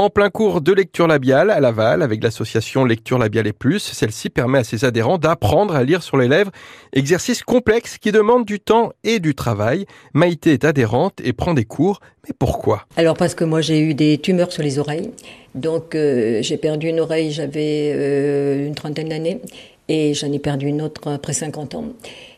[0.00, 4.30] En plein cours de lecture labiale à Laval avec l'association Lecture labiale et plus, celle-ci
[4.30, 6.50] permet à ses adhérents d'apprendre à lire sur les lèvres,
[6.94, 9.84] exercice complexe qui demande du temps et du travail.
[10.14, 12.86] Maïté est adhérente et prend des cours, mais pourquoi?
[12.96, 15.10] Alors parce que moi j'ai eu des tumeurs sur les oreilles,
[15.54, 19.42] donc euh, j'ai perdu une oreille, j'avais euh, une trentaine d'années
[19.88, 21.84] et j'en ai perdu une autre après 50 ans.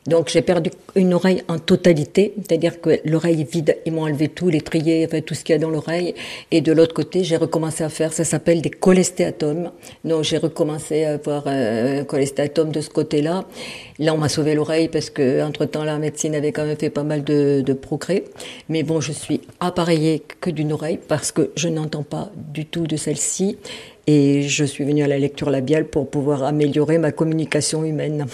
[0.07, 4.29] Donc j'ai perdu une oreille en totalité, c'est-à-dire que l'oreille est vide, ils m'ont enlevé
[4.29, 6.15] tout, les triers, enfin, tout ce qu'il y a dans l'oreille.
[6.51, 9.71] Et de l'autre côté, j'ai recommencé à faire, ça s'appelle des cholestéatomes.
[10.05, 13.45] Donc j'ai recommencé à avoir un cholestéatome de ce côté-là.
[14.01, 16.91] Là, on m'a sauvé l'oreille parce que entre temps, la médecine avait quand même fait
[16.91, 18.25] pas mal de, de progrès.
[18.69, 22.89] Mais bon, je suis appareillée que d'une oreille parce que je n'entends pas du tout
[22.89, 23.57] de celle-ci.
[24.09, 28.27] Et je suis venue à la lecture labiale pour pouvoir améliorer ma communication humaine.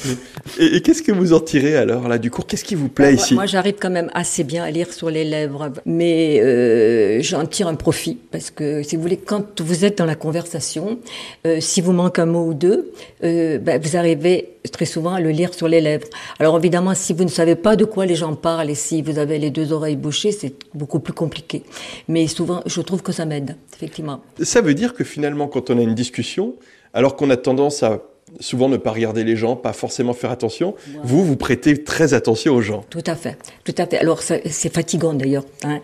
[0.59, 3.15] Et, et qu'est-ce que vous en tirez alors là du cours Qu'est-ce qui vous plaît
[3.15, 7.47] ici Moi, j'arrive quand même assez bien à lire sur les lèvres, mais euh, j'en
[7.47, 10.99] tire un profit parce que si vous voulez, quand vous êtes dans la conversation,
[11.47, 12.93] euh, si vous manque un mot ou deux,
[13.25, 16.07] euh, ben, vous arrivez très souvent à le lire sur les lèvres.
[16.39, 19.19] Alors évidemment, si vous ne savez pas de quoi les gens parlent et si vous
[19.19, 21.63] avez les deux oreilles bouchées, c'est beaucoup plus compliqué.
[22.09, 24.21] Mais souvent, je trouve que ça m'aide, effectivement.
[24.43, 26.55] Ça veut dire que finalement, quand on a une discussion,
[26.95, 28.03] alors qu'on a tendance à
[28.41, 30.75] souvent ne pas regarder les gens, pas forcément faire attention.
[31.03, 32.85] Vous, vous prêtez très attention aux gens.
[32.91, 33.99] Tout à fait, tout à fait.
[33.99, 35.45] Alors c'est fatigant d'ailleurs.
[35.65, 35.81] Hein.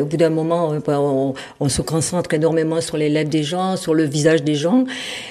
[0.00, 3.94] au bout d'un moment, on, on, se concentre énormément sur les lèvres des gens, sur
[3.94, 4.84] le visage des gens,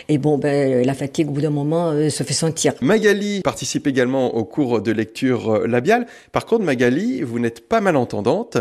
[0.09, 2.73] et bon, ben la fatigue au bout d'un moment euh, se fait sentir.
[2.81, 6.05] Magali participe également au cours de lecture euh, labiale.
[6.31, 8.57] Par contre, Magali, vous n'êtes pas malentendante.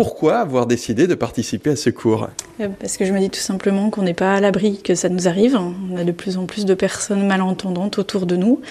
[0.00, 3.38] Pourquoi avoir décidé de participer à ce cours euh, Parce que je me dis tout
[3.38, 5.58] simplement qu'on n'est pas à l'abri que ça nous arrive.
[5.92, 8.62] On a de plus en plus de personnes malentendantes autour de nous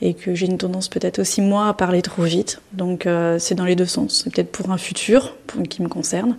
[0.00, 2.62] et que j'ai une tendance peut-être aussi moi à parler trop vite.
[2.72, 4.22] Donc euh, c'est dans les deux sens.
[4.24, 6.38] C'est peut-être pour un futur pour, qui me concerne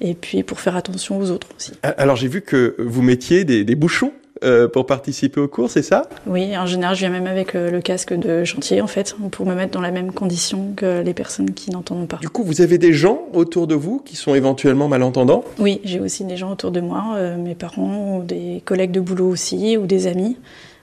[0.00, 1.72] et puis pour faire attention aux autres aussi.
[1.82, 5.82] Alors j'ai vu que vous mettiez des, des bouchons euh, pour participer au cours, c'est
[5.82, 6.08] ça?
[6.26, 9.46] Oui, en général, je viens même avec euh, le casque de chantier, en fait, pour
[9.46, 12.16] me mettre dans la même condition que les personnes qui n'entendent pas.
[12.16, 15.44] Du coup, vous avez des gens autour de vous qui sont éventuellement malentendants?
[15.60, 19.00] Oui, j'ai aussi des gens autour de moi, euh, mes parents, ou des collègues de
[19.00, 20.36] boulot aussi, ou des amis.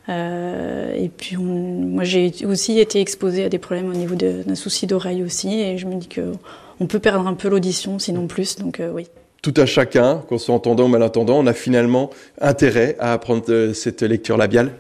[0.08, 4.86] Et puis, on, moi, j'ai aussi été exposée à des problèmes au niveau d'un souci
[4.86, 6.34] d'oreille aussi, et je me dis que
[6.81, 9.08] on peut perdre un peu l'audition, sinon plus, donc oui
[9.41, 12.09] tout à chacun, qu'on soit entendant ou malentendant, on a finalement
[12.40, 14.72] intérêt à apprendre euh, cette lecture labiale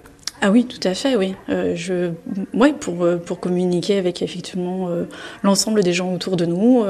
[0.43, 1.35] ah oui, tout à fait, oui.
[1.49, 2.09] Euh, je,
[2.55, 5.03] ouais, pour, euh, pour communiquer avec effectivement euh,
[5.43, 6.83] l'ensemble des gens autour de nous,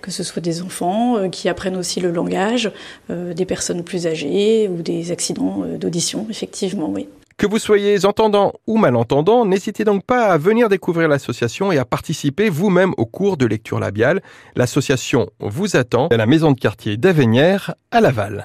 [0.00, 2.70] que ce soit des enfants qui apprennent aussi le langage,
[3.10, 7.06] des personnes plus âgées ou des accidents d'audition, effectivement, oui.
[7.38, 11.84] Que vous soyez entendant ou malentendant, n'hésitez donc pas à venir découvrir l'association et à
[11.84, 14.22] participer vous-même au cours de lecture labiale.
[14.54, 18.44] L'association vous attend à la maison de quartier d'Avenières à Laval.